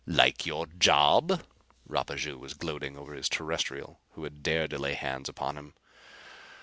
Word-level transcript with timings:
"Like 0.07 0.47
your 0.47 0.65
job?" 0.65 1.45
Rapaju 1.87 2.39
was 2.39 2.55
gloating 2.55 2.97
over 2.97 3.15
this 3.15 3.29
Terrestrial 3.29 4.01
who 4.13 4.23
had 4.23 4.41
dared 4.41 4.71
to 4.71 4.79
lay 4.79 4.95
hands 4.95 5.29
upon 5.29 5.57
him. 5.59 5.75